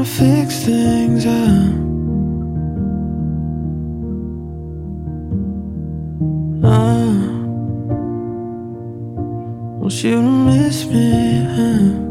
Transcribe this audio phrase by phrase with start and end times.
[0.00, 1.74] to fix things up.
[6.62, 6.70] Oh.
[6.70, 7.16] Uh,
[9.78, 12.09] want you to miss me, huh?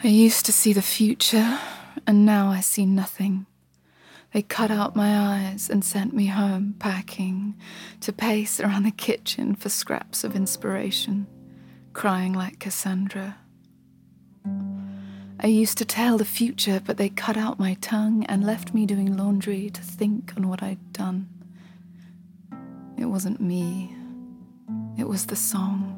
[0.00, 1.58] I used to see the future,
[2.06, 3.46] and now I see nothing.
[4.32, 7.56] They cut out my eyes and sent me home packing
[8.02, 11.26] to pace around the kitchen for scraps of inspiration,
[11.94, 13.38] crying like Cassandra.
[15.40, 18.86] I used to tell the future, but they cut out my tongue and left me
[18.86, 21.28] doing laundry to think on what I'd done.
[22.96, 23.96] It wasn't me,
[24.96, 25.97] it was the song.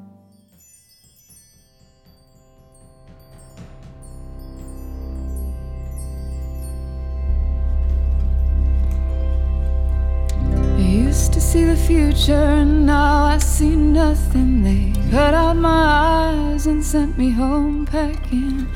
[11.11, 14.63] Used to see the future, and now I see nothing.
[14.63, 18.69] They cut out my eyes and sent me home packing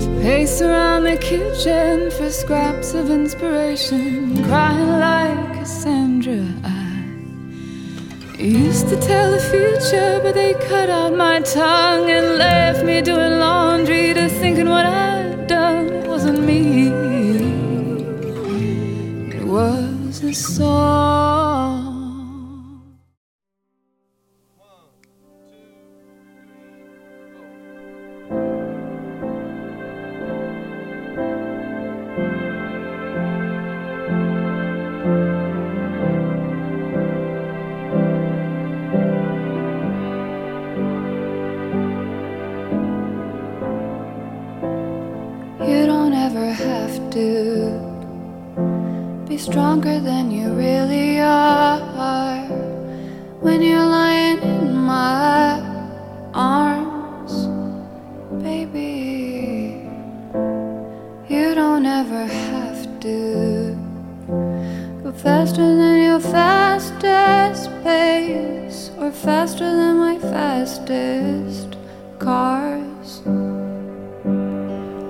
[0.00, 6.44] to pace around the kitchen for scraps of inspiration, crying like Cassandra.
[6.64, 13.00] I used to tell the future, but they cut out my tongue and left me
[13.00, 16.08] doing laundry to thinking what I'd done.
[16.08, 16.88] Wasn't me,
[19.38, 21.35] it was a song.
[61.76, 63.76] Don't ever have to
[65.02, 71.76] go faster than your fastest pace or faster than my fastest
[72.18, 73.20] cars.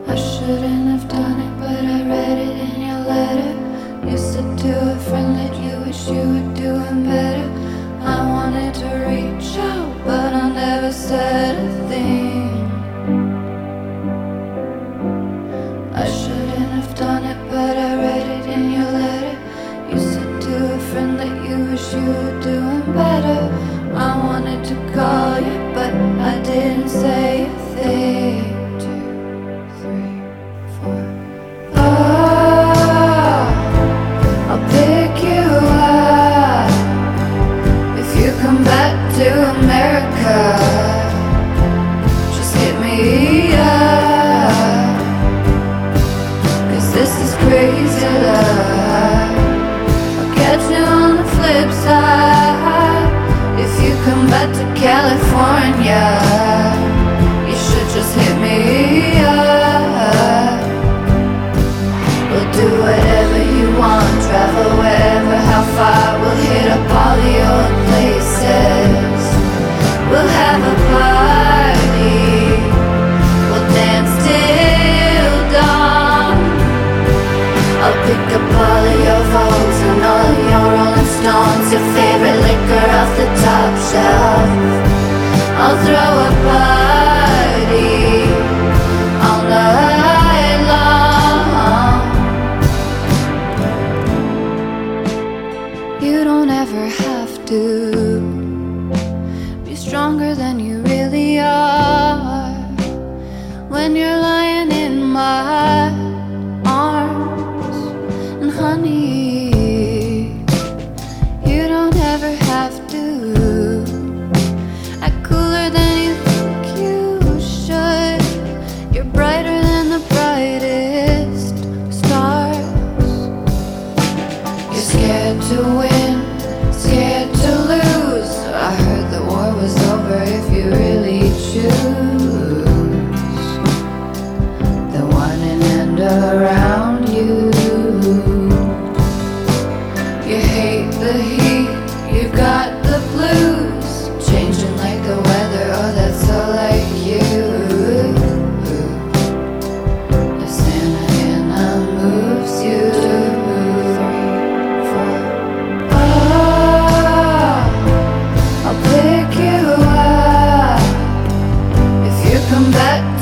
[0.09, 4.11] I shouldn't have done it, but I read it in your letter.
[4.11, 6.36] You said to a friend that you wish you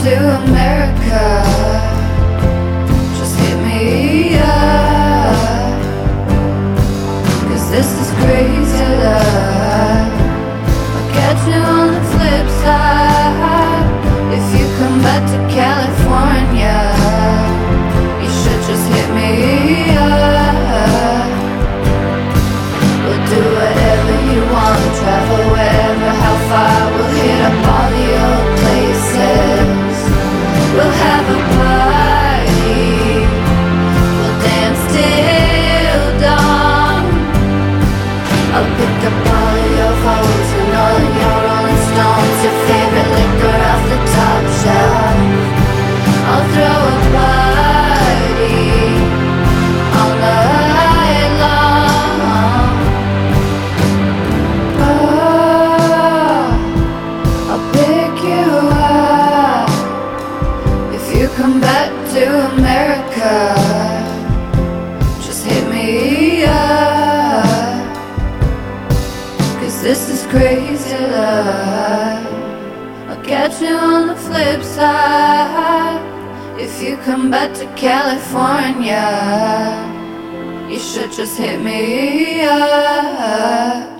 [0.04, 0.53] do
[73.64, 76.00] you on the flip side.
[76.60, 79.06] If you come back to California,
[80.70, 83.93] you should just hit me up.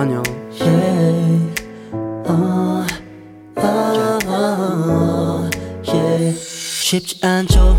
[0.00, 0.22] 안녕
[0.58, 1.52] yeah.
[2.26, 2.86] 어,
[3.56, 5.50] 어, 어,
[5.86, 6.34] yeah.
[6.40, 7.76] 쉽지 않죠.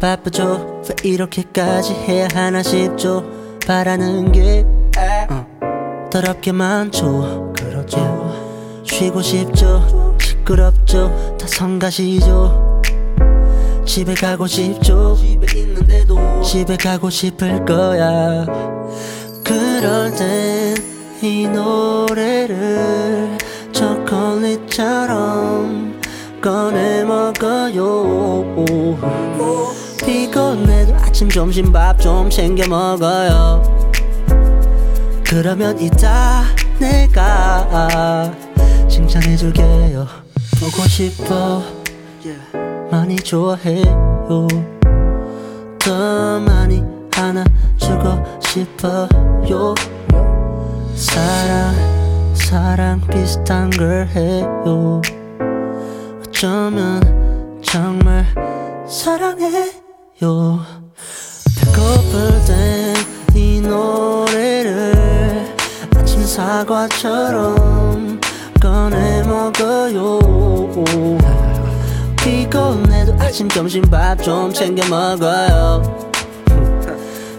[0.00, 0.82] 바쁘죠.
[0.88, 3.24] 왜 이렇게까지 해야 하나 싶죠.
[3.66, 4.64] 바라는 게
[5.28, 7.52] 어, 더럽게 많죠.
[7.56, 8.82] 그렇죠.
[8.84, 10.16] 쉬고 싶죠.
[10.20, 11.36] 시끄럽죠.
[11.36, 12.80] 다 성가시죠.
[13.84, 15.16] 집에 가고 싶죠.
[15.16, 18.46] 집에 있는데도 집에 가고 싶을 거야.
[19.44, 20.49] 그럴 땐
[21.22, 23.36] 이 노래를
[23.72, 25.20] 초콜릿처럼
[26.40, 28.56] 꺼내 먹어요.
[30.04, 33.62] 피곤해도 아침 점심 밥 좀 챙겨 먹어요.
[35.24, 36.42] 그러면 이따
[36.78, 38.32] 내가
[38.88, 40.06] 칭찬해줄게요.
[40.58, 41.62] 보고 싶어.
[42.90, 44.48] 많이 좋아해요.
[45.78, 46.82] 더 많이
[47.14, 49.74] 안아주고 싶어요
[51.00, 55.00] 사랑 사랑 비슷한 걸 해요.
[56.20, 57.00] 어쩌면
[57.64, 58.26] 정말
[58.86, 60.60] 사랑해요.
[61.58, 62.94] 배고플 땐
[63.34, 65.54] 이 노래를
[65.96, 68.20] 아침 사과처럼
[68.60, 70.18] 꺼내 먹어요.
[72.16, 75.82] 피곤해도 아침 점심 밥 좀 챙겨 먹어요.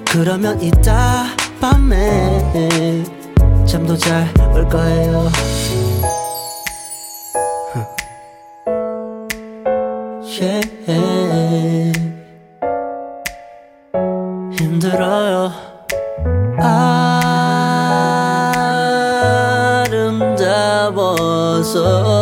[0.09, 1.25] 그러면 이따
[1.59, 3.03] 밤에
[3.71, 5.31] 잠도 잘 올 거예요.
[10.41, 11.93] Yeah.
[14.59, 15.51] 힘들어요.
[20.81, 22.20] 아름다워서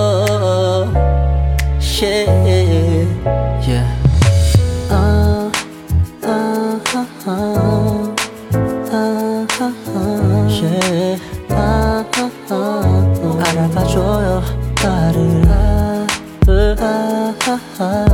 [17.80, 18.09] heart.